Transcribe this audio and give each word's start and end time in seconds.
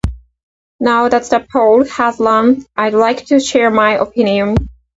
Now 0.79 1.09
that 1.09 1.25
the 1.29 1.45
poll 1.53 1.85
has 1.85 2.19
run 2.19 2.65
I'd 2.75 2.95
like 2.95 3.27
to 3.27 3.39
share 3.39 3.69
my 3.69 3.91
opinion. 4.03 4.55